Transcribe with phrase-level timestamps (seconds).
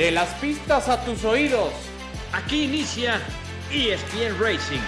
[0.00, 1.74] De las pistas a tus oídos.
[2.32, 3.20] Aquí inicia
[3.70, 4.80] ESPN Racing.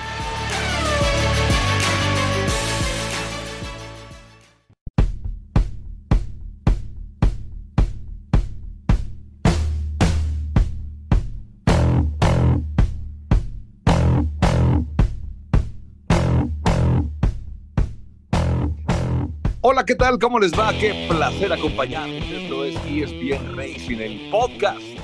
[19.61, 20.19] Hola, ¿qué tal?
[20.19, 20.73] ¿Cómo les va?
[20.73, 22.25] Qué placer acompañarnos.
[22.31, 25.02] Esto es ESPN Racing, el podcast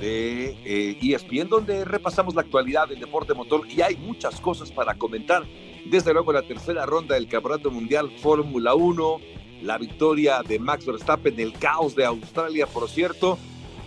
[0.00, 4.94] de eh, ESPN, donde repasamos la actualidad del deporte motor y hay muchas cosas para
[4.94, 5.44] comentar.
[5.84, 9.20] Desde luego, la tercera ronda del Campeonato Mundial Fórmula 1,
[9.62, 13.38] la victoria de Max Verstappen, el caos de Australia, por cierto,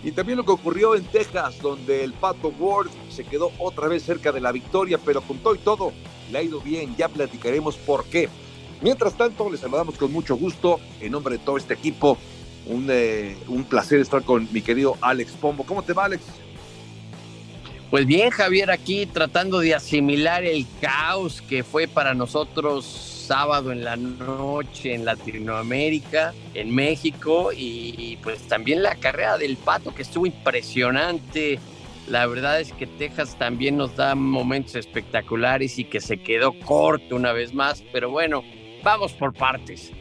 [0.04, 4.02] y también lo que ocurrió en Texas, donde el Pato Ward se quedó otra vez
[4.02, 5.92] cerca de la victoria, pero con todo y todo
[6.30, 6.96] le ha ido bien.
[6.96, 8.28] Ya platicaremos por qué.
[8.80, 12.18] Mientras tanto, les saludamos con mucho gusto en nombre de todo este equipo.
[12.66, 15.64] Un, eh, un placer estar con mi querido Alex Pombo.
[15.64, 16.22] ¿Cómo te va, Alex?
[17.90, 23.84] Pues bien, Javier, aquí tratando de asimilar el caos que fue para nosotros sábado en
[23.84, 30.26] la noche en Latinoamérica, en México, y pues también la carrera del pato que estuvo
[30.26, 31.58] impresionante.
[32.08, 37.14] La verdad es que Texas también nos da momentos espectaculares y que se quedó corto
[37.14, 38.42] una vez más, pero bueno,
[38.82, 39.92] vamos por partes.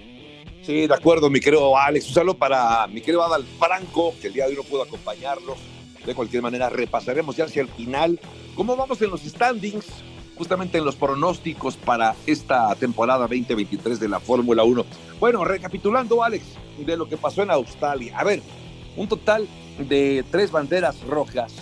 [0.63, 2.07] Sí, de acuerdo, mi querido Alex.
[2.09, 5.57] Un saludo para mi querido Adal Franco, que el día de hoy no pudo acompañarnos.
[6.05, 8.19] De cualquier manera, repasaremos ya hacia el final
[8.55, 9.85] cómo vamos en los standings,
[10.37, 14.85] justamente en los pronósticos para esta temporada 2023 de la Fórmula 1.
[15.19, 16.43] Bueno, recapitulando, Alex,
[16.77, 18.17] de lo que pasó en Australia.
[18.17, 18.41] A ver,
[18.95, 19.47] un total
[19.79, 21.53] de tres banderas rojas,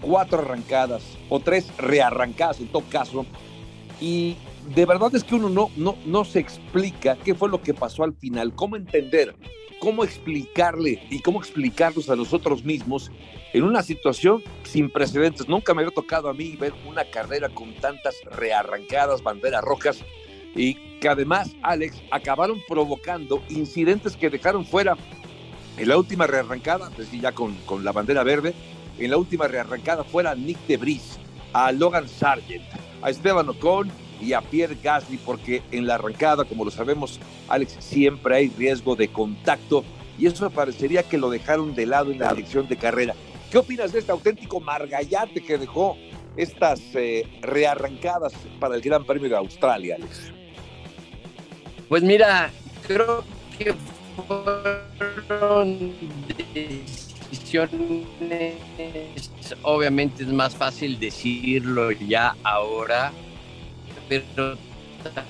[0.00, 3.26] cuatro arrancadas o tres rearrancadas en todo caso.
[4.00, 4.36] Y
[4.74, 8.04] de verdad es que uno no, no, no se explica qué fue lo que pasó
[8.04, 9.34] al final, cómo entender,
[9.80, 13.10] cómo explicarle y cómo explicarlos a nosotros mismos
[13.52, 15.48] en una situación sin precedentes.
[15.48, 20.04] Nunca me había tocado a mí ver una carrera con tantas rearrancadas banderas rojas
[20.54, 24.96] y que además, Alex, acabaron provocando incidentes que dejaron fuera
[25.76, 28.54] en la última rearrancada, es decir, ya con, con la bandera verde,
[28.98, 31.18] en la última rearrancada fuera Nick Debris,
[31.52, 32.64] a Logan Sargent,
[33.00, 33.90] a Esteban Ocon,
[34.20, 38.96] y a Pierre Gasly, porque en la arrancada, como lo sabemos, Alex, siempre hay riesgo
[38.96, 39.84] de contacto
[40.18, 43.14] y eso parecería que lo dejaron de lado en la dirección de carrera.
[43.50, 45.96] ¿Qué opinas de este auténtico margallate que dejó
[46.36, 50.32] estas eh, rearrancadas para el Gran Premio de Australia, Alex?
[51.88, 52.50] Pues mira,
[52.86, 53.24] creo
[53.56, 53.74] que
[55.28, 55.94] fueron
[57.30, 58.56] decisiones,
[59.62, 63.12] obviamente es más fácil decirlo ya ahora,
[64.08, 64.56] pero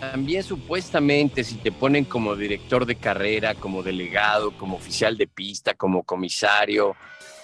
[0.01, 5.75] también supuestamente si te ponen como director de carrera, como delegado, como oficial de pista,
[5.75, 6.97] como comisario,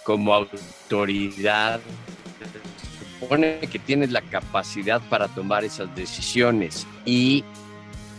[0.04, 1.80] como autoridad,
[3.20, 7.44] supone que tienes la capacidad para tomar esas decisiones y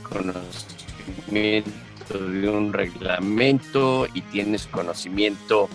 [0.04, 1.72] conocimiento
[2.14, 5.70] de un reglamento y tienes conocimiento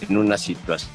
[0.00, 0.90] en una situación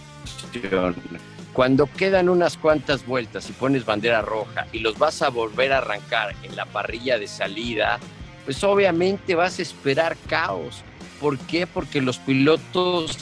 [1.58, 5.80] cuando quedan unas cuantas vueltas y pones bandera roja y los vas a volver a
[5.80, 7.98] arrancar en la parrilla de salida,
[8.46, 10.84] pues obviamente vas a esperar caos.
[11.20, 11.66] ¿Por qué?
[11.66, 13.18] Porque los pilotos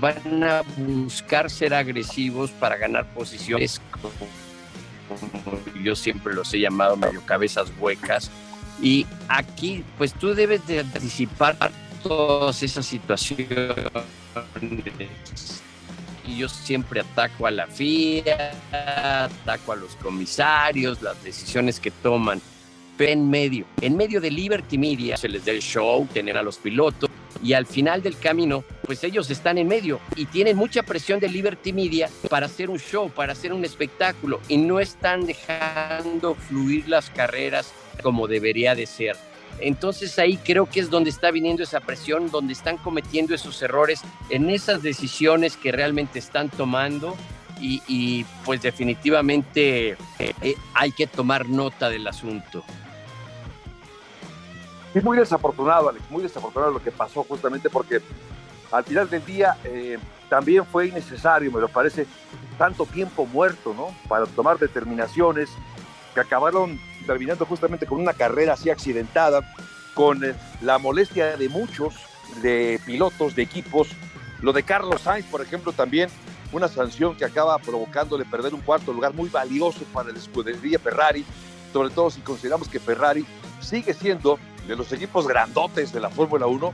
[0.00, 4.10] van a buscar ser agresivos para ganar posiciones, como
[5.80, 8.32] yo siempre los he llamado medio cabezas huecas.
[8.82, 11.56] Y aquí, pues tú debes de anticipar
[12.02, 13.76] todas esas situaciones
[16.26, 18.52] y yo siempre ataco a la FIA,
[19.24, 22.40] ataco a los comisarios, las decisiones que toman.
[22.96, 26.42] Pero en medio, en medio de Liberty Media, se les da el show, tener a
[26.42, 27.10] los pilotos
[27.42, 31.28] y al final del camino, pues ellos están en medio y tienen mucha presión de
[31.28, 36.88] Liberty Media para hacer un show, para hacer un espectáculo y no están dejando fluir
[36.88, 39.16] las carreras como debería de ser.
[39.60, 44.02] Entonces ahí creo que es donde está viniendo esa presión, donde están cometiendo esos errores
[44.30, 47.16] en esas decisiones que realmente están tomando
[47.60, 52.62] y, pues definitivamente eh, eh, hay que tomar nota del asunto.
[54.92, 58.00] Es muy desafortunado, Alex, muy desafortunado lo que pasó justamente porque
[58.70, 59.98] al final del día eh,
[60.28, 62.06] también fue innecesario, me lo parece,
[62.58, 63.94] tanto tiempo muerto, ¿no?
[64.08, 65.50] Para tomar determinaciones
[66.12, 69.40] que acabaron terminando justamente con una carrera así accidentada,
[69.94, 71.94] con eh, la molestia de muchos,
[72.42, 73.88] de pilotos, de equipos.
[74.40, 76.08] Lo de Carlos Sainz, por ejemplo, también
[76.52, 81.24] una sanción que acaba provocándole perder un cuarto lugar muy valioso para la escudería Ferrari,
[81.72, 83.26] sobre todo si consideramos que Ferrari
[83.60, 86.72] sigue siendo de los equipos grandotes de la Fórmula 1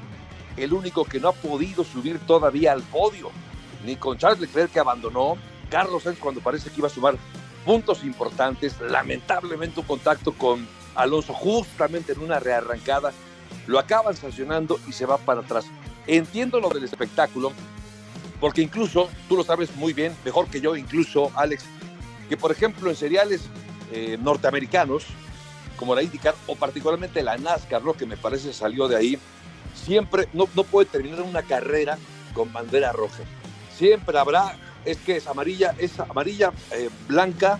[0.56, 3.30] el único que no ha podido subir todavía al podio.
[3.84, 5.38] ni con Charles Leclerc que abandonó,
[5.70, 7.16] Carlos Sainz cuando parece que iba a sumar
[7.64, 13.12] puntos importantes, lamentablemente un contacto con Alonso justamente en una rearrancada,
[13.66, 15.66] lo acaban sancionando y se va para atrás.
[16.06, 17.52] Entiendo lo del espectáculo,
[18.40, 21.64] porque incluso, tú lo sabes muy bien, mejor que yo incluso, Alex,
[22.28, 23.42] que por ejemplo en seriales
[23.92, 25.06] eh, norteamericanos,
[25.76, 29.18] como la IndyCar o particularmente la NASCAR, lo que me parece salió de ahí,
[29.74, 31.98] siempre no, no puede terminar una carrera
[32.34, 33.22] con bandera roja.
[33.76, 37.58] Siempre habrá, es que es amarilla, es amarilla, eh, blanca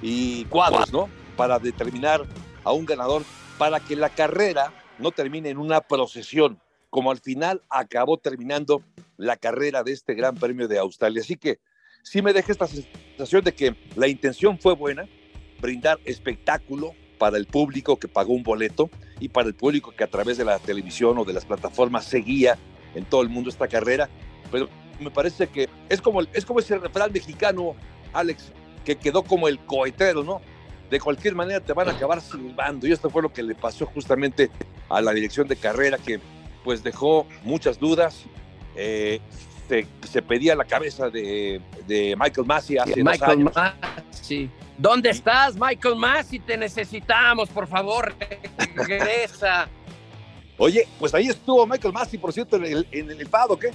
[0.00, 1.08] y cuadros, ¿no?
[1.36, 2.24] Para determinar
[2.64, 3.22] a un ganador,
[3.58, 6.60] para que la carrera no termine en una procesión,
[6.90, 8.82] como al final acabó terminando
[9.16, 11.22] la carrera de este Gran Premio de Australia.
[11.22, 11.58] Así que
[12.02, 15.08] sí me deja esta sensación de que la intención fue buena,
[15.60, 18.90] brindar espectáculo para el público que pagó un boleto
[19.20, 22.58] y para el público que a través de la televisión o de las plataformas seguía
[22.94, 24.10] en todo el mundo esta carrera,
[24.50, 24.68] pero
[25.02, 27.74] me parece que es como, es como ese refrán mexicano,
[28.12, 28.52] Alex,
[28.84, 30.40] que quedó como el cohetero, ¿no?
[30.90, 33.86] De cualquier manera te van a acabar silbando y esto fue lo que le pasó
[33.86, 34.50] justamente
[34.88, 36.20] a la dirección de carrera que
[36.64, 38.24] pues dejó muchas dudas,
[38.76, 39.20] eh,
[39.68, 44.50] se, se, pedía la cabeza de, de Michael Massey hace Michael Massey.
[44.78, 46.38] ¿Dónde estás, Michael Massey?
[46.40, 48.14] Te necesitamos, por favor,
[48.74, 49.68] regresa.
[50.58, 53.72] Oye, pues ahí estuvo Michael Massey, por cierto, en el, en el ¿eh?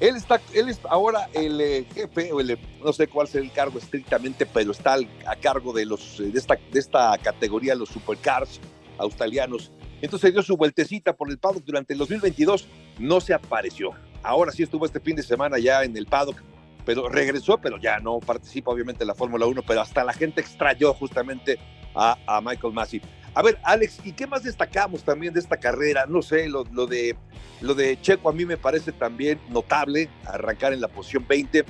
[0.00, 3.52] Él está, él es ahora el eh, jefe, o el, no sé cuál es el
[3.52, 8.60] cargo estrictamente, pero está a cargo de, los, de, esta, de esta categoría, los supercars
[8.96, 9.70] australianos.
[10.00, 12.66] Entonces dio su vueltecita por el paddock durante el 2022,
[12.98, 13.90] no se apareció.
[14.22, 16.42] Ahora sí estuvo este fin de semana ya en el paddock,
[16.86, 20.40] pero regresó, pero ya no participa obviamente en la Fórmula 1, pero hasta la gente
[20.40, 21.58] extrayó justamente
[21.94, 23.02] a, a Michael Massey.
[23.34, 26.04] A ver, Alex, ¿y qué más destacamos también de esta carrera?
[26.06, 27.16] No sé, lo, de,
[27.60, 31.64] lo de Checo a mí me parece también notable, arrancar en la posición 20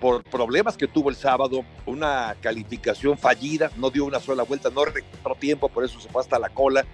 [0.00, 4.84] por problemas que tuvo el sábado, una calificación fallida, no dio una sola vuelta, no
[4.84, 6.84] recuperó tiempo, por eso se fue hasta la cola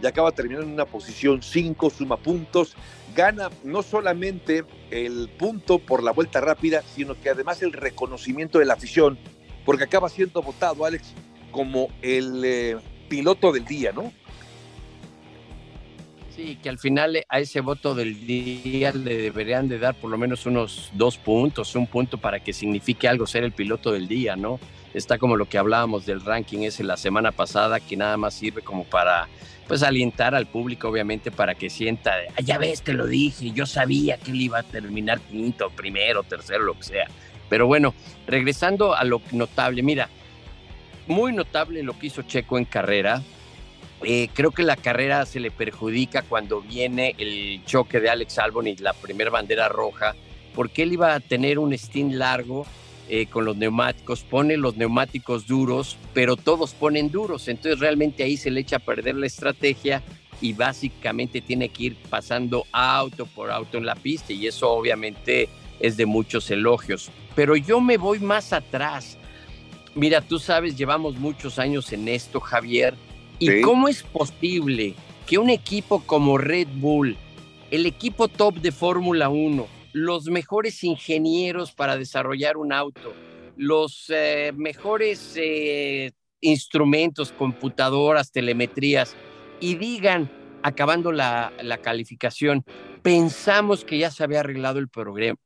[0.00, 2.76] y acaba terminando en una posición 5, suma puntos,
[3.16, 8.66] gana no solamente el punto por la vuelta rápida, sino que además el reconocimiento de
[8.66, 9.18] la afición,
[9.64, 11.12] porque acaba siendo votado, Alex,
[11.50, 12.44] como el...
[12.44, 12.76] Eh,
[13.08, 14.12] piloto del día, ¿no?
[16.38, 20.16] Sí, que al final a ese voto del día le deberían de dar por lo
[20.16, 24.36] menos unos dos puntos, un punto para que signifique algo ser el piloto del día,
[24.36, 24.60] ¿no?
[24.94, 28.62] Está como lo que hablábamos del ranking ese la semana pasada, que nada más sirve
[28.62, 29.26] como para,
[29.66, 32.12] pues, alientar al público, obviamente, para que sienta,
[32.44, 36.62] ya ves, te lo dije, yo sabía que él iba a terminar quinto, primero, tercero,
[36.62, 37.08] lo que sea.
[37.48, 37.94] Pero bueno,
[38.28, 40.08] regresando a lo notable, mira,
[41.08, 43.22] muy notable lo que hizo Checo en carrera.
[44.04, 48.68] Eh, creo que la carrera se le perjudica cuando viene el choque de Alex Albon
[48.68, 50.14] y la primera bandera roja,
[50.54, 52.64] porque él iba a tener un stint largo
[53.08, 58.36] eh, con los neumáticos, pone los neumáticos duros, pero todos ponen duros, entonces realmente ahí
[58.36, 60.02] se le echa a perder la estrategia
[60.40, 65.48] y básicamente tiene que ir pasando auto por auto en la pista y eso obviamente
[65.80, 67.10] es de muchos elogios.
[67.34, 69.17] Pero yo me voy más atrás
[69.98, 72.94] Mira, tú sabes, llevamos muchos años en esto, Javier.
[73.40, 73.60] ¿Y sí.
[73.62, 74.94] cómo es posible
[75.26, 77.16] que un equipo como Red Bull,
[77.72, 83.12] el equipo top de Fórmula 1, los mejores ingenieros para desarrollar un auto,
[83.56, 89.16] los eh, mejores eh, instrumentos, computadoras, telemetrías,
[89.58, 90.30] y digan,
[90.62, 92.64] acabando la, la, calificación,
[93.02, 94.88] pensamos que ya se había arreglado el,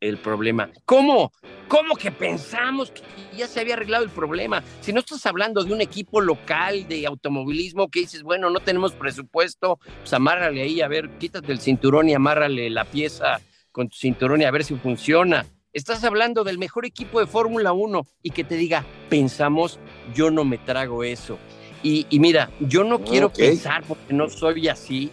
[0.00, 0.70] el, problema.
[0.84, 1.32] ¿Cómo?
[1.68, 3.02] ¿Cómo que pensamos que
[3.36, 4.62] ya se había arreglado el problema?
[4.80, 8.92] Si no estás hablando de un equipo local de automovilismo que dices, bueno, no tenemos
[8.92, 13.40] presupuesto, pues amárrale ahí, a ver, quítate el cinturón y amárrale la pieza
[13.70, 15.46] con tu cinturón y a ver si funciona.
[15.72, 19.80] Estás hablando del mejor equipo de Fórmula 1 y que te diga, pensamos,
[20.14, 21.38] yo no me trago eso.
[21.82, 23.50] Y, y mira, yo no quiero okay.
[23.50, 25.10] pensar porque no soy así,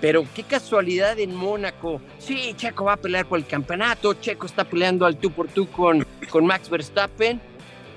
[0.00, 2.00] pero qué casualidad en Mónaco.
[2.18, 5.68] Sí, Checo va a pelear por el campeonato, Checo está peleando al tú por tú
[5.68, 7.40] con, con Max Verstappen.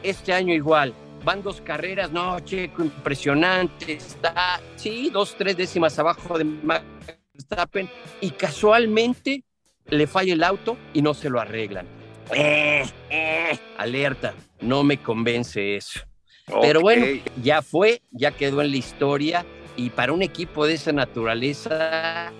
[0.04, 0.94] Este año igual,
[1.24, 6.86] van dos carreras, no, Checo impresionante, está, sí, dos, tres décimas abajo de Max
[7.34, 7.90] Verstappen
[8.22, 9.44] y casualmente
[9.88, 11.88] le falla el auto y no se lo arreglan.
[12.34, 16.02] Eh, eh, alerta, no me convence eso.
[16.48, 16.62] Okay.
[16.62, 17.06] Pero bueno,
[17.42, 22.32] ya fue, ya quedó en la historia y para un equipo de esa naturaleza,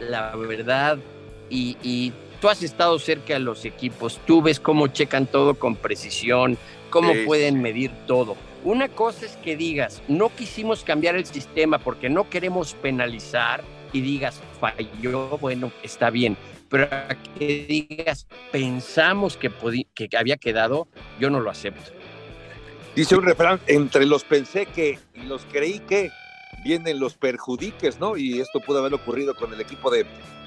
[0.00, 0.98] la verdad,
[1.50, 5.76] y, y, tú has estado cerca de los equipos, tú ves cómo checan todo con
[5.76, 6.58] precisión,
[6.90, 7.22] cómo sí.
[7.24, 8.36] pueden medir todo.
[8.64, 13.62] Una cosa es que digas, no quisimos cambiar el sistema porque no queremos penalizar
[13.92, 16.36] y digas, falló, bueno, está bien.
[16.68, 16.88] Pero
[17.38, 19.50] que digas, pensamos que,
[19.94, 20.88] que había quedado,
[21.20, 21.92] yo no lo acepto.
[22.94, 26.12] Dice un refrán, entre los pensé que y los creí que
[26.62, 28.16] vienen los perjudiques, ¿no?
[28.16, 30.06] Y esto pudo haber ocurrido con el equipo de,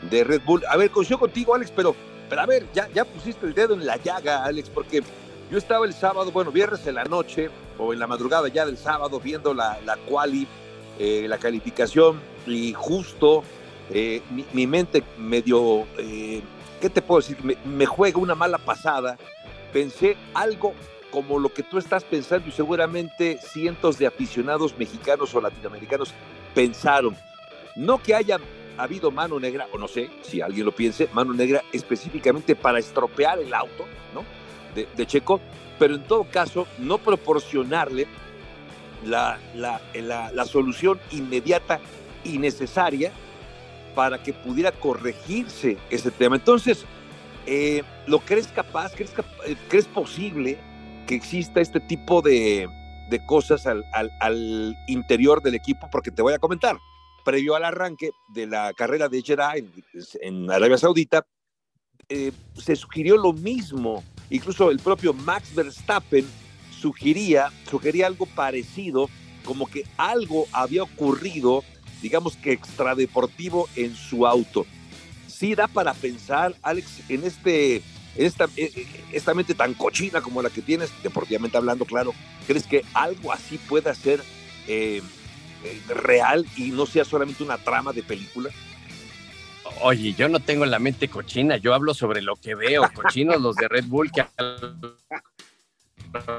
[0.10, 0.64] de Red Bull.
[0.70, 1.94] A ver, coincido contigo, Alex, pero,
[2.30, 5.04] pero a ver, ya, ya pusiste el dedo en la llaga, Alex, porque
[5.52, 8.78] yo estaba el sábado, bueno, viernes en la noche o en la madrugada ya del
[8.78, 10.48] sábado viendo la, la quali,
[11.00, 13.44] eh, la calificación y justo
[13.90, 14.22] eh,
[14.54, 16.42] mi, mente medio, eh,
[16.80, 17.38] ¿qué te puedo decir?
[17.44, 19.18] Me, me juega una mala pasada.
[19.74, 20.74] Pensé algo
[21.12, 26.14] como lo que tú estás pensando y seguramente cientos de aficionados mexicanos o latinoamericanos
[26.54, 27.16] pensaron.
[27.76, 28.40] No que haya
[28.78, 33.40] habido mano negra, o no sé si alguien lo piense, mano negra específicamente para estropear
[33.40, 34.24] el auto ¿no?
[34.76, 35.40] de, Checo,
[35.80, 38.08] pero en todo caso no proporcionarle
[39.06, 41.80] la, la, la, solución inmediata
[42.24, 43.12] y necesaria
[43.96, 46.36] para que pudiera corregirse ese tema.
[46.36, 46.86] Entonces,
[47.46, 48.94] eh, ¿lo crees capaz?
[48.94, 49.14] ¿Crees,
[49.46, 50.58] eh, ¿Crees posible
[51.08, 52.70] que exista este tipo de,
[53.26, 56.78] cosas al, interior del equipo, porque te voy a comentar,
[57.26, 59.54] previo al arranque de la carrera de Jeddah
[60.22, 61.26] en, Arabia Saudita,
[62.10, 66.26] eh, se sugirió lo mismo, incluso el propio Max Verstappen
[66.70, 69.10] sugería, sugería algo parecido,
[69.44, 71.64] como que algo había ocurrido,
[72.02, 74.66] digamos que extradeportivo en su auto.
[75.28, 77.82] Sí da para pensar, Alex, en este
[78.16, 82.14] esta, e, e, esta mente tan cochina como la que tienes, deportivamente hablando, claro,
[82.46, 84.24] ¿crees que algo así pueda ser
[84.68, 85.02] eh,
[85.64, 88.50] eh, real y no sea solamente una trama de película?
[89.82, 93.56] Oye, yo no tengo la mente cochina, yo hablo sobre lo que veo, cochinos los
[93.56, 94.98] de Red Bull que a lo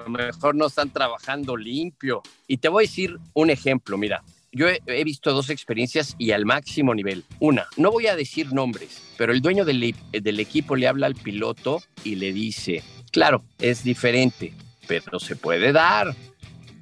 [0.09, 2.23] mejor no están trabajando limpio.
[2.47, 6.47] Y te voy a decir un ejemplo, mira, yo he, visto dos experiencias y al
[6.47, 7.25] máximo nivel.
[7.39, 11.15] Una, no voy a decir nombres, pero el dueño del, del equipo le habla al
[11.15, 14.55] piloto y le dice, claro, es diferente,
[14.87, 16.15] pero se puede dar.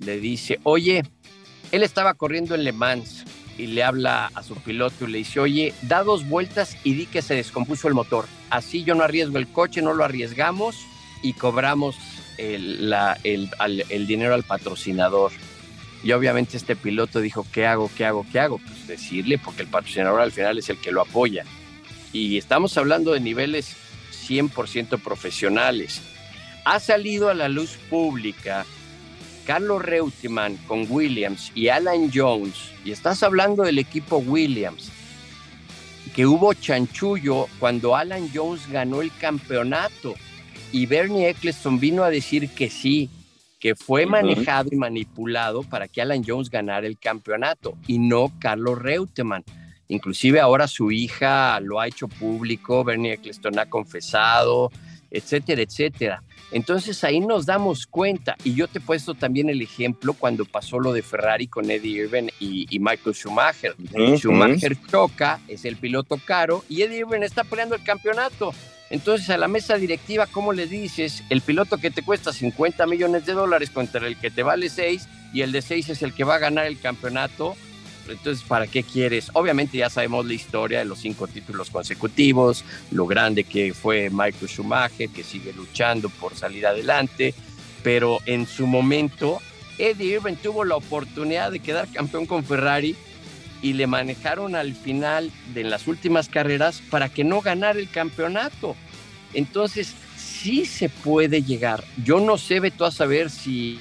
[0.00, 1.02] Le dice, oye,
[1.73, 3.25] él estaba corriendo en Le Mans
[3.58, 7.06] y le habla a su piloto y le dice, oye, da dos vueltas y di
[7.06, 8.26] que se descompuso el motor.
[8.50, 10.76] Así yo no arriesgo el coche, no lo arriesgamos
[11.23, 11.96] y cobramos
[12.38, 15.32] el dinero al patrocinador.
[16.07, 17.91] Y obviamente este piloto dijo, ¿qué hago?
[17.97, 18.25] ¿Qué hago?
[18.31, 18.59] ¿Qué hago?
[18.59, 21.45] Pues decirle, porque el patrocinador al final es el que lo apoya.
[22.13, 23.75] Y estamos hablando de niveles
[24.29, 26.03] 100% profesionales.
[26.65, 28.65] Ha salido a la luz pública
[29.47, 34.93] Carlos Reutemann con Williams y Alan Jones, y estás hablando del equipo Williams,
[36.15, 40.15] que hubo chanchullo cuando Alan Jones ganó el campeonato
[40.71, 43.11] y Bernie Eccleston vino a decir que sí,
[43.59, 48.79] que fue manejado y manipulado para que Alan Jones ganara el campeonato y no Carlos
[48.79, 49.45] Reutemann.
[49.89, 54.71] Inclusive ahora su hija lo ha hecho público, Bernie Eccleston ha confesado,
[55.11, 56.23] etcétera, etcétera.
[56.53, 60.79] Entonces ahí nos damos cuenta, y yo te he puesto también el ejemplo cuando pasó
[60.79, 63.75] lo de Ferrari con Eddie Irvine y, Michael Schumacher.
[64.17, 68.53] Schumacher choca, es el piloto caro, y Eddie Irvine está peleando el campeonato.
[68.90, 71.25] Entonces a la mesa directiva, ¿cómo le dices?
[71.28, 75.09] El piloto que te cuesta 50 millones de dólares contra el que te vale 6
[75.33, 77.57] y el de 6 es el que va a ganar el campeonato.
[78.09, 79.31] Entonces, ¿para qué quieres?
[79.33, 84.49] Obviamente ya sabemos la historia de los cinco títulos consecutivos, lo grande que fue Michael
[84.49, 87.35] Schumacher, que sigue luchando por salir adelante,
[87.83, 89.40] pero en su momento
[89.78, 92.95] Eddie Irvine tuvo la oportunidad de quedar campeón con Ferrari
[93.66, 98.76] y le manejaron al final de las últimas carreras para que no ganara el campeonato.
[99.35, 101.82] Entonces, sí se puede llegar.
[102.04, 103.80] Yo no sé, Beto, a saber si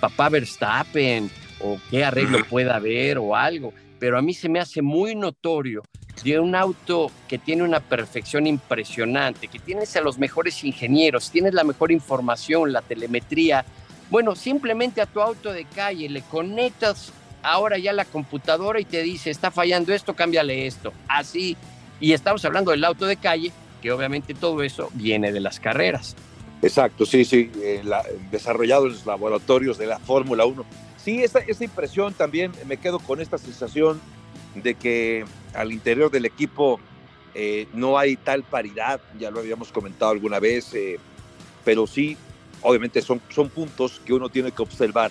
[0.00, 4.82] papá Verstappen o qué arreglo pueda haber o algo, pero a mí se me hace
[4.82, 5.82] muy notorio
[6.22, 11.54] de un auto que tiene una perfección impresionante, que tienes a los mejores ingenieros, tienes
[11.54, 13.64] la mejor información, la telemetría.
[14.10, 19.02] Bueno, simplemente a tu auto de calle le conectas ahora ya la computadora y te
[19.02, 20.92] dice, está fallando esto, cámbiale esto.
[21.08, 21.56] Así.
[22.00, 26.16] Y estamos hablando del auto de calle, que obviamente todo eso viene de las carreras.
[26.62, 27.82] Exacto, sí, sí, eh,
[28.30, 30.64] desarrollado en los laboratorios de la Fórmula 1.
[30.96, 34.00] Sí, esta, esta impresión también me quedo con esta sensación
[34.54, 36.78] de que al interior del equipo
[37.34, 41.00] eh, no hay tal paridad, ya lo habíamos comentado alguna vez, eh,
[41.64, 42.16] pero sí,
[42.60, 45.10] obviamente son, son puntos que uno tiene que observar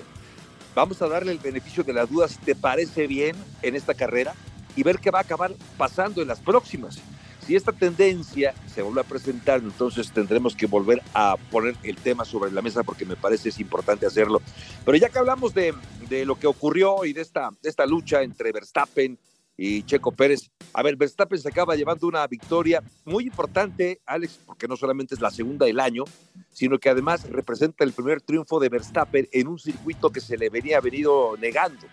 [0.73, 4.33] Vamos a darle el beneficio de las dudas, si te parece bien, en esta carrera
[4.75, 6.99] y ver qué va a acabar pasando en las próximas.
[7.45, 12.23] Si esta tendencia se vuelve a presentar, entonces tendremos que volver a poner el tema
[12.23, 14.41] sobre la mesa porque me parece es importante hacerlo.
[14.85, 15.73] Pero ya que hablamos de,
[16.07, 19.17] de lo que ocurrió y de esta, de esta lucha entre Verstappen
[19.57, 20.49] y Checo Pérez.
[20.73, 25.21] A ver, Verstappen se acaba llevando una victoria muy importante, Alex, porque no solamente es
[25.21, 26.03] la segunda del año,
[26.49, 30.49] sino que además representa el primer triunfo de Verstappen en un circuito que se le
[30.49, 31.85] venía venido negando.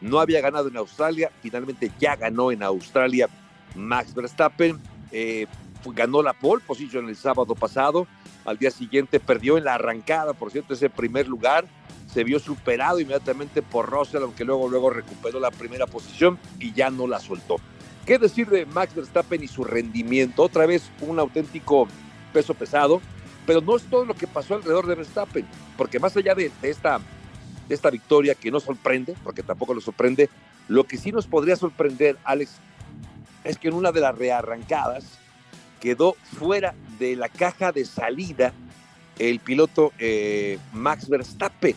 [0.00, 3.28] No había ganado en Australia, finalmente ya ganó en Australia
[3.74, 4.78] Max Verstappen.
[5.10, 5.46] Eh,
[5.94, 8.06] ganó la pole position el sábado pasado,
[8.44, 11.66] al día siguiente perdió en la arrancada, por cierto, ese primer lugar,
[12.16, 16.88] se vio superado inmediatamente por Russell, aunque luego, luego recuperó la primera posición y ya
[16.88, 17.56] no la soltó.
[18.06, 20.42] ¿Qué decir de Max Verstappen y su rendimiento?
[20.42, 21.86] Otra vez un auténtico
[22.32, 23.02] peso pesado,
[23.44, 25.46] pero no es todo lo que pasó alrededor de Verstappen,
[25.76, 27.00] porque más allá de, esta,
[27.68, 30.30] de esta victoria que no sorprende, porque tampoco lo sorprende,
[30.68, 32.52] lo que sí nos podría sorprender, Alex,
[33.44, 35.18] es que en una de las rearrancadas,
[35.82, 38.54] quedó fuera de la caja de salida
[39.18, 41.76] el piloto eh, Max Verstappen.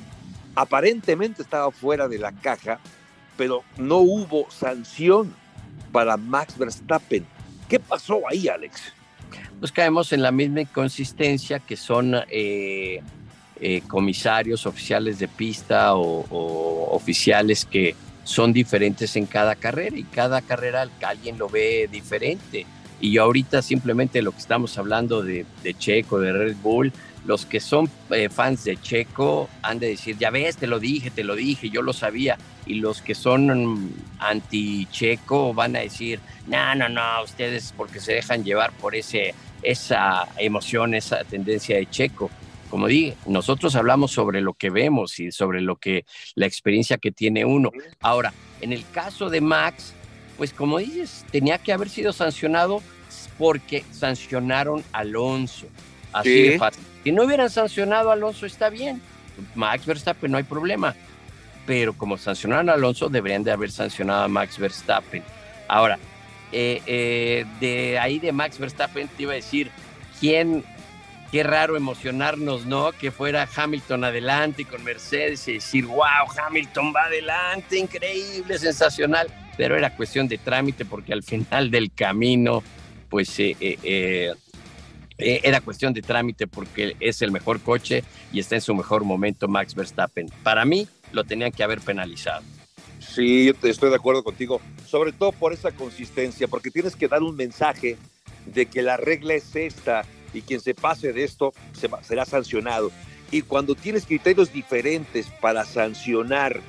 [0.55, 2.79] Aparentemente estaba fuera de la caja,
[3.37, 5.33] pero no hubo sanción
[5.91, 7.25] para Max Verstappen.
[7.67, 8.93] ¿Qué pasó ahí, Alex?
[9.59, 13.01] Pues caemos en la misma inconsistencia que son eh,
[13.61, 20.03] eh, comisarios, oficiales de pista o, o, oficiales que son diferentes en cada carrera y
[20.03, 22.65] cada carrera alguien lo ve diferente.
[23.01, 25.45] Y ahorita simplemente lo que estamos hablando de,
[25.77, 26.93] Checo, de Red Bull,
[27.25, 31.11] los que son eh, fans de Checo han de decir, ya ves, te lo dije,
[31.11, 32.37] te lo dije, yo lo sabía.
[32.65, 38.43] Y los que son anti-Checo van a decir, no, no, no, ustedes porque se dejan
[38.43, 42.29] llevar por ese, esa emoción, esa tendencia de Checo.
[42.69, 47.11] Como dije, nosotros hablamos sobre lo que vemos y sobre lo que la experiencia que
[47.11, 47.71] tiene uno.
[47.99, 49.93] Ahora, en el caso de Max,
[50.37, 52.81] pues como dices, tenía que haber sido sancionado
[53.39, 55.67] porque sancionaron a Alonso.
[56.13, 56.83] Así de fácil.
[57.03, 59.01] Si no hubieran sancionado a Alonso, está bien.
[59.55, 60.95] Max Verstappen no hay problema.
[61.65, 65.23] Pero como sancionaron a Alonso, deberían de haber sancionado a Max Verstappen.
[65.67, 65.99] Ahora,
[66.51, 69.69] eh, eh, de ahí de Max Verstappen te iba a decir,
[70.19, 70.63] ¿quién,
[71.31, 72.91] qué raro emocionarnos, ¿no?
[72.91, 79.27] Que fuera Hamilton adelante con Mercedes y decir, wow, Hamilton va adelante, increíble, sensacional
[79.59, 82.63] pero era cuestión de trámite porque al final del camino,
[83.09, 84.33] pues eh,
[85.19, 88.73] eh, eh, era cuestión de trámite porque es el mejor coche y está en su
[88.73, 90.29] mejor momento Max Verstappen.
[90.43, 92.43] Para mí lo tenían que haber penalizado.
[92.99, 97.35] Sí, estoy de acuerdo contigo, sobre todo por esa consistencia, porque tienes que dar un
[97.35, 97.97] mensaje
[98.45, 101.53] de que la regla es esta y quien se pase de esto
[102.01, 102.91] será sancionado.
[103.31, 106.61] Y cuando tienes criterios diferentes para sancionar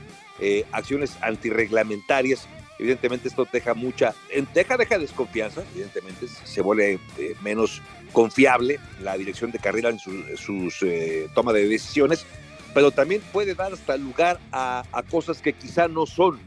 [0.72, 2.46] acciones antirreglamentarios,
[2.80, 4.14] Evidentemente esto deja mucha,
[4.54, 10.82] deja, deja desconfianza, evidentemente se vuelve eh, menos confiable la dirección de carrera en sus
[10.82, 12.24] eh, toma de decisiones,
[12.72, 16.40] pero también puede dar hasta lugar a, cosas que quizá no son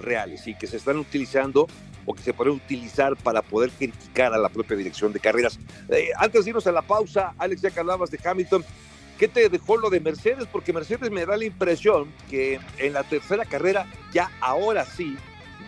[0.00, 1.66] reales y que se están utilizando
[2.06, 5.58] o que se pueden utilizar para poder criticar a la propia dirección de carreras.
[5.88, 8.64] Eh, antes de irnos a la pausa, Alex, ya que hablabas de Hamilton,
[9.18, 10.46] ¿qué te dejó lo de Mercedes?
[10.52, 15.16] Porque Mercedes me da la impresión que en la tercera carrera, ya ahora sí,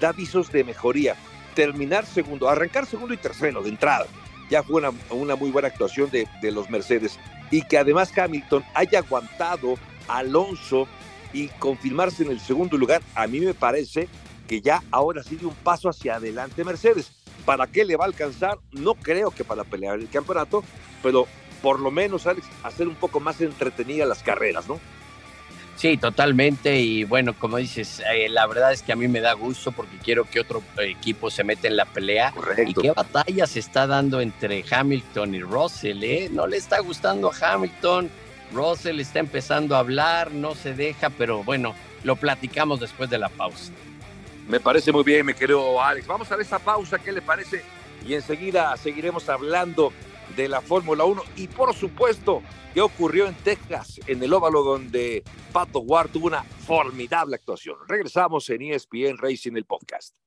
[0.01, 1.17] da avisos de mejoría.
[1.55, 4.07] Terminar segundo, arrancar segundo y tercero de entrada.
[4.51, 7.19] Ya fue una, muy buena actuación de, los Mercedes.
[7.51, 9.75] Y que además Hamilton haya aguantado
[10.09, 10.87] Alonso
[11.33, 14.09] y confirmarse en el segundo lugar, a mí me parece
[14.49, 17.13] que ya ahora sigue un paso hacia adelante Mercedes.
[17.45, 18.59] ¿Para qué le va a alcanzar?
[18.73, 20.63] No creo que para pelear el campeonato,
[21.03, 21.27] pero
[21.63, 24.81] por lo menos, Alex, hacer un poco más entretenidas las carreras, ¿no?
[25.77, 26.79] Sí, totalmente.
[26.79, 29.97] Y bueno, como dices, eh, la verdad es que a mí me da gusto porque
[29.99, 32.33] quiero que otro equipo se meta en la pelea.
[32.67, 36.29] Y qué batalla se está dando entre Hamilton y Russell, ¿eh?
[36.31, 38.11] No le está gustando a Hamilton.
[38.53, 43.31] Russell está empezando a hablar, no se deja, pero bueno, lo platicamos después de la
[43.31, 43.73] pausa.
[44.49, 46.07] Me parece muy bien, me querido Alex.
[46.07, 47.63] Vamos a ver esa pausa, ¿qué le parece?
[48.07, 49.93] Y enseguida seguiremos hablando
[50.37, 52.43] de la Fórmula 1 y por supuesto
[52.75, 57.77] qué ocurrió en Texas, en el óvalo donde Pato Ward tuvo una formidable actuación.
[57.87, 60.22] Regresamos en ESPN Racing, el podcast.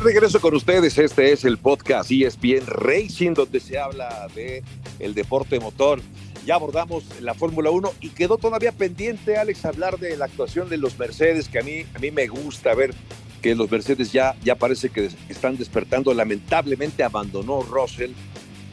[0.00, 4.62] Regreso con ustedes, este es el podcast ESPN Racing, donde se habla de
[5.00, 6.00] el deporte motor.
[6.46, 10.76] Ya abordamos la Fórmula 1 y quedó todavía pendiente, Alex, hablar de la actuación de
[10.76, 12.94] los Mercedes, que a mí, a mí me gusta ver
[13.42, 16.14] que los Mercedes ya, ya parece que están despertando.
[16.14, 18.12] Lamentablemente abandonó Russell,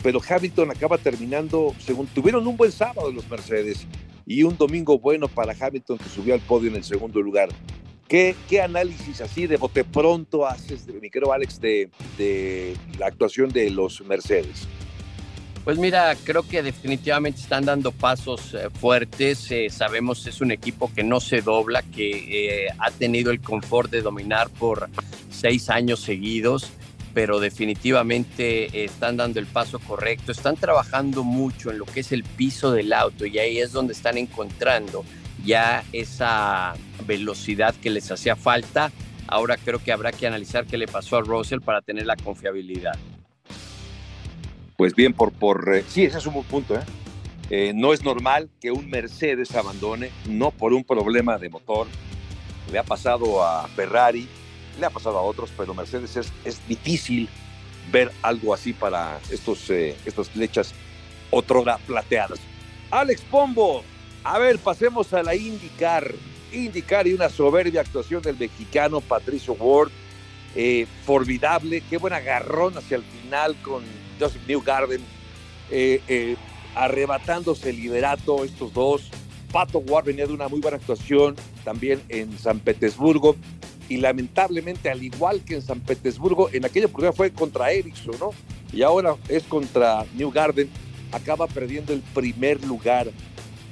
[0.03, 3.87] pero Hamilton acaba terminando, según tuvieron un buen sábado los Mercedes
[4.27, 7.49] y un domingo bueno para Hamilton que subió al podio en el segundo lugar.
[8.07, 13.49] ¿Qué, ¿Qué, análisis así de bote pronto haces, mi querido Alex, de, de la actuación
[13.49, 14.67] de los Mercedes?
[15.65, 19.49] Pues mira, creo que definitivamente están dando pasos eh, fuertes.
[19.49, 23.89] Eh, sabemos es un equipo que no se dobla, que eh, ha tenido el confort
[23.89, 24.87] de dominar por
[25.31, 26.69] seis años seguidos,
[27.15, 30.31] pero definitivamente están dando el paso correcto.
[30.31, 33.93] Están trabajando mucho en lo que es el piso del auto y ahí es donde
[33.93, 35.03] están encontrando
[35.45, 36.73] ya esa
[37.05, 38.91] velocidad que les hacía falta.
[39.27, 42.97] Ahora creo que habrá que analizar qué le pasó a Russell para tener la confiabilidad
[44.77, 46.75] pues bien, por, por eh, sí, ese es un buen punto.
[46.75, 46.83] ¿eh?
[47.49, 47.71] ¿eh?
[47.73, 51.87] no es normal que un Mercedes abandone, no por un problema de motor.
[52.71, 54.27] Le ha pasado a Ferrari,
[54.79, 57.29] le ha pasado a otros, pero Mercedes es, es difícil
[57.91, 60.73] ver algo así para estos, estas flechas
[61.29, 62.39] otrora plateadas.
[62.91, 63.83] Alex Pombo,
[64.25, 66.11] a ver, pasemos a la IndyCar.
[66.51, 69.91] IndyCar y una soberbia actuación del mexicano Patricio Ward.
[71.05, 73.83] formidable, qué buen agarrón hacia el final con
[74.19, 75.01] Joseph Newgarden,
[75.69, 76.35] eh, eh,
[76.73, 79.11] arrebatándose el liderato estos dos.
[79.51, 83.35] Pato Ward venía de una muy buena actuación también en San Petersburgo
[83.89, 88.31] y lamentablemente, al igual que en San Petersburgo, en aquella oportunidad fue contra Ericsson, ¿no?
[88.73, 90.69] Y ahora es contra New Garden,
[91.11, 93.07] acaba perdiendo el primer lugar.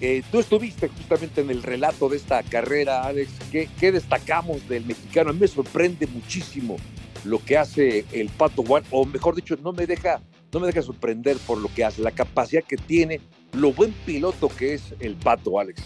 [0.06, 3.32] Eh, tú estuviste justamente en el relato de esta carrera, Alex.
[3.50, 5.30] ¿Qué, ¿Qué, destacamos del mexicano?
[5.30, 6.76] A mí me sorprende muchísimo
[7.24, 10.82] lo que hace el Pato Ward, o mejor dicho, no me deja no me deja
[10.82, 13.22] sorprender por lo que hace, la capacidad que tiene,
[13.54, 15.84] lo buen piloto que es el Pato, Alex.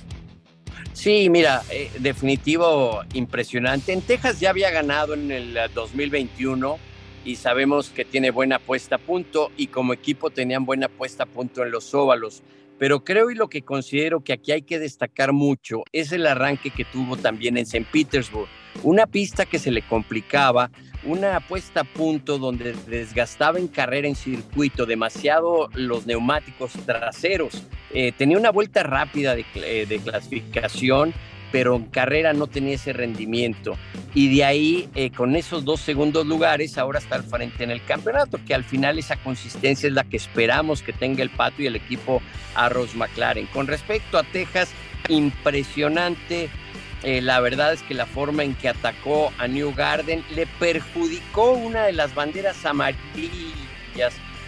[0.94, 3.94] Sí, mira, eh, definitivo, impresionante.
[3.94, 6.78] En Texas ya había ganado en el 2021 eh,
[7.24, 11.28] y sabemos que tiene buena puesta a punto y como equipo tenían buena puesta a
[11.28, 12.42] punto en los óvalos.
[12.80, 16.70] Pero creo y lo que considero que aquí hay que destacar mucho es el arranque
[16.70, 17.88] que tuvo también en St.
[17.92, 18.48] Petersburg.
[18.84, 20.70] Una pista que se le complicaba,
[21.04, 27.64] una puesta a punto donde desgastaba en carrera en circuito demasiado los neumáticos traseros.
[27.92, 31.14] Eh, tenía una vuelta rápida de, eh, de, clasificación,
[31.52, 33.78] pero en carrera no tenía ese rendimiento.
[34.14, 37.84] Y de ahí, eh, con esos dos segundos lugares, ahora está al frente en el
[37.84, 41.68] campeonato, que al final esa consistencia es la que esperamos que tenga el Pato y
[41.68, 42.22] el equipo
[42.56, 43.46] Arrows McLaren.
[43.48, 44.70] Con respecto a Texas,
[45.10, 46.50] impresionante
[47.04, 51.52] eh, la verdad es que la forma en que atacó a New Garden le perjudicó
[51.52, 52.98] una de las banderas amarillas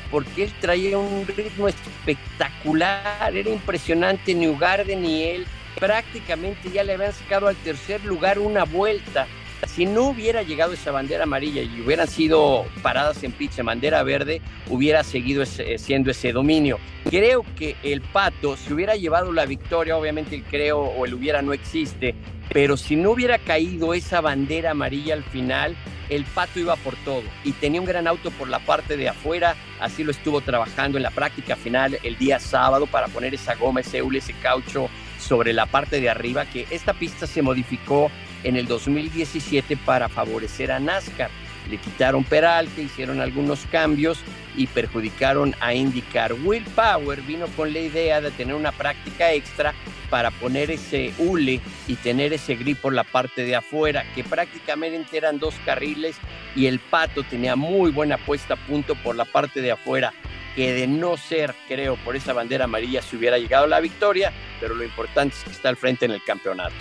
[0.10, 5.48] porque él traía un ritmo espectacular, era impresionante New Garden y él
[5.80, 9.28] prácticamente ya le habían sacado al tercer lugar una vuelta.
[9.68, 14.42] Si no hubiera llegado esa bandera amarilla y hubieran sido paradas en pitch bandera verde,
[14.70, 16.80] hubiera seguido siendo ese dominio.
[17.10, 21.42] Creo que el Pato, si hubiera llevado la victoria, obviamente el creo o el hubiera
[21.42, 22.16] no existe,
[22.54, 25.76] pero si no hubiera caído esa bandera amarilla al final,
[26.10, 29.56] el Pato iba por todo y tenía un gran auto por la parte de afuera,
[29.82, 33.82] así lo estuvo trabajando en la práctica final el día sábado para poner esa goma,
[33.82, 34.90] ese hule, ese caucho
[35.30, 38.10] sobre la parte de arriba, que esta pista se modificó
[38.44, 41.30] en el 2017 para favorecer a NASCAR.
[41.70, 44.20] Le quitaron Peralte, hicieron algunos cambios
[44.58, 46.34] y perjudicaron a IndyCar.
[46.34, 49.76] Will Power vino con la idea de tener una práctica extra
[50.10, 55.16] para poner ese hule y tener ese grip por la parte de afuera, que prácticamente
[55.16, 56.16] eran dos carriles
[56.56, 60.12] y el pato tenía muy buena puesta a punto por la parte de afuera
[60.56, 64.76] que de no ser, creo, por esa bandera amarilla se hubiera llegado la victoria, pero
[64.76, 66.76] lo importante es que está al frente en el campeonato.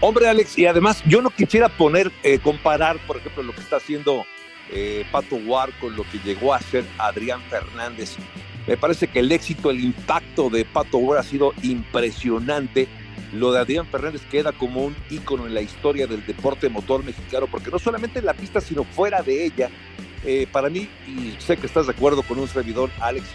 [0.00, 3.76] Hombre, Alex, y además yo no quisiera poner, eh, comparar, por ejemplo, lo que está
[3.76, 4.24] haciendo
[4.70, 8.16] eh, Pato War con lo que llegó a hacer Adrián Fernández.
[8.66, 12.88] Me parece que el éxito, el impacto de Pato War ha sido impresionante.
[13.32, 17.46] Lo de Adrián Fernández queda como un ícono en la historia del deporte motor mexicano,
[17.50, 19.70] porque no solamente en la pista, sino fuera de ella.
[20.24, 23.26] Eh, para mí, y sé que estás de acuerdo con un servidor, Alex,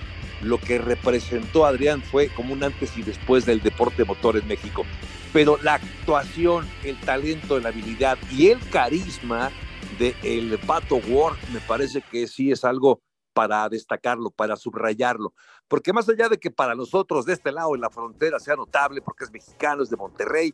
[0.42, 4.86] lo que representó Adrián fue como un antes y después del deporte motor en México.
[5.34, 9.52] Pero la actuación, el talento, la habilidad y el carisma
[9.98, 13.02] de el Pato Ward me parece que sí es algo
[13.34, 15.34] para destacarlo, para subrayarlo.
[15.68, 19.02] Porque más allá de que para nosotros de este lado en la frontera sea notable,
[19.02, 20.54] porque es mexicano, es de Monterrey,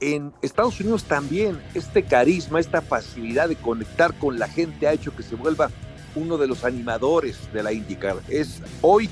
[0.00, 5.14] en Estados Unidos también este carisma, esta facilidad de conectar con la gente ha hecho
[5.14, 5.70] que se vuelva
[6.14, 8.16] uno de los animadores de la IndyCar.
[8.28, 9.08] Es hoy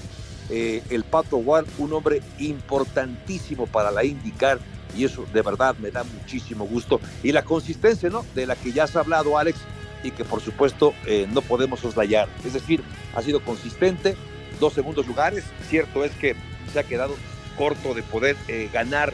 [0.51, 4.59] eh, el Pato Ward un hombre importantísimo para la IndyCar
[4.97, 7.01] y eso de verdad me da muchísimo gusto.
[7.23, 8.25] Y la consistencia, ¿no?
[8.35, 9.59] De la que ya has hablado, Alex,
[10.03, 12.29] y que por supuesto eh, no podemos soslayar.
[12.45, 12.83] Es decir,
[13.15, 14.17] ha sido consistente,
[14.59, 15.45] dos segundos lugares.
[15.69, 16.35] Cierto es que
[16.73, 17.15] se ha quedado
[17.59, 19.13] corto de poder eh, ganar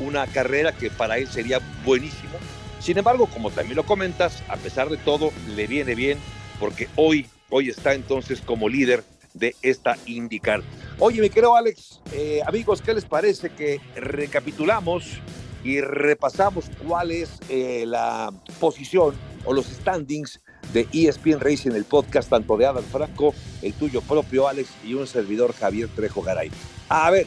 [0.00, 2.38] una carrera que para él sería buenísimo.
[2.80, 6.18] Sin embargo, como también lo comentas, a pesar de todo, le viene bien
[6.60, 9.02] porque hoy, hoy está entonces como líder
[9.34, 10.62] de esta IndyCar.
[10.98, 15.20] Oye, mi querido Alex, eh, amigos, ¿qué les parece que recapitulamos
[15.62, 20.40] y repasamos cuál es eh, la posición o los standings
[20.72, 25.06] de ESPN Racing, el podcast tanto de Adam Franco, el tuyo propio Alex y un
[25.06, 26.50] servidor Javier Trejo Garay.
[26.88, 27.26] A ver,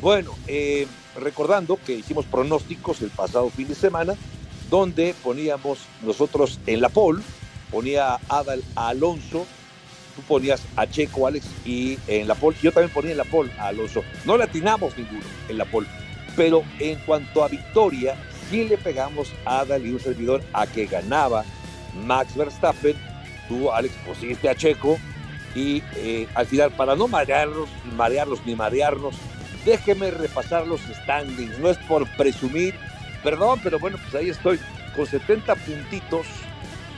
[0.00, 4.14] bueno, eh, recordando que hicimos pronósticos el pasado fin de semana,
[4.70, 7.22] donde poníamos nosotros en la pole,
[7.70, 9.46] ponía Adal a Alonso,
[10.16, 13.52] tú ponías a Checo, Alex, y en la pole, yo también ponía en la pole
[13.58, 14.02] a Alonso.
[14.24, 15.88] No le atinamos ninguno en la pole,
[16.36, 18.16] pero en cuanto a victoria,
[18.50, 21.44] sí le pegamos a Adal y un servidor a que ganaba
[22.06, 22.96] Max Verstappen.
[23.48, 24.98] Tú, Alex, pusiste a Checo
[25.54, 29.14] y eh, al final, para no marearlos, marearlos ni marearnos,
[29.64, 31.58] déjeme repasar los standings.
[31.58, 32.74] No es por presumir,
[33.22, 34.60] perdón, pero bueno, pues ahí estoy
[34.94, 36.26] con 70 puntitos.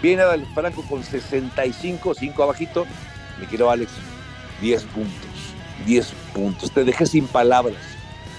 [0.02, 2.87] Viene Adal Franco con 65, 5 abajito.
[3.40, 3.90] Me quiero Alex,
[4.61, 5.31] 10 puntos.
[5.87, 6.70] 10 puntos.
[6.70, 7.76] Te dejé sin palabras.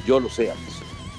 [0.06, 0.74] Yo lo sé, Alex.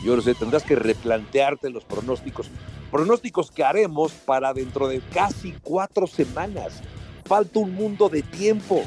[0.05, 0.35] Yo lo sé.
[0.35, 2.49] Tendrás que replantearte los pronósticos.
[2.91, 6.81] Pronósticos que haremos para dentro de casi cuatro semanas.
[7.25, 8.85] Falta un mundo de tiempo.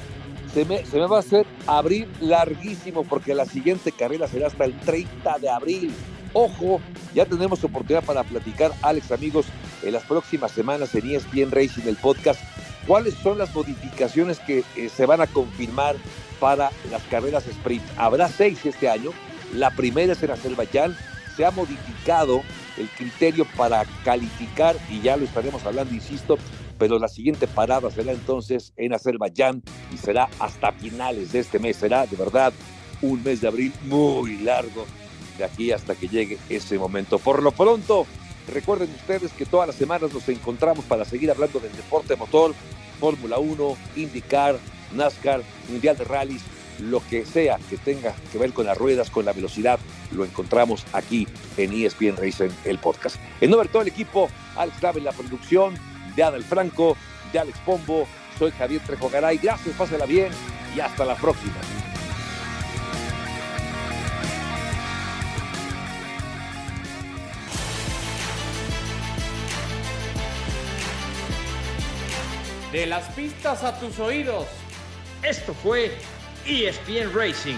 [0.54, 5.40] Se me, va a hacer abril larguísimo porque la siguiente carrera será hasta el 30
[5.40, 5.94] de abril.
[6.34, 6.82] Ojo,
[7.14, 9.46] ya tenemos oportunidad para platicar, Alex, amigos,
[9.82, 12.42] en las próximas semanas en ESPN Racing, el podcast,
[12.86, 15.96] cuáles son las modificaciones que eh, se van a confirmar
[16.40, 17.84] para las carreras sprint.
[17.98, 19.12] Habrá seis este año.
[19.54, 20.98] La primera es en Azerbaiyán.
[21.38, 22.42] Se ha modificado
[22.78, 26.38] el criterio para calificar y ya lo estaremos hablando, insisto,
[26.82, 29.62] pero la siguiente parada será entonces en Azerbaiyán
[29.94, 31.78] y será hasta finales de este mes.
[31.78, 32.52] Será de verdad
[33.04, 34.88] un mes de abril muy largo
[35.38, 37.20] de aquí hasta que llegue ese momento.
[37.20, 38.08] Por lo pronto,
[38.52, 42.56] recuerden ustedes que todas las semanas nos encontramos para seguir hablando del deporte motor,
[43.00, 44.58] Fórmula 1, IndyCar,
[44.96, 46.42] NASCAR, Mundial de Rallys,
[46.80, 49.80] lo que sea que tenga que ver con las ruedas, con la velocidad,
[50.14, 53.18] lo encontramos aquí en ESPN Racing, el podcast.
[53.40, 56.98] En nombre de todo el equipo, Alex Grave en la producción, de Adel Franco,
[57.32, 59.38] de Alex Pombo, soy Javier Trejo Garay.
[59.38, 60.32] Gracias, pásela bien
[60.76, 61.54] y hasta la próxima.
[72.72, 74.48] De las pistas a tus oídos.
[75.24, 75.98] Esto fue
[76.46, 77.58] ESPN Racing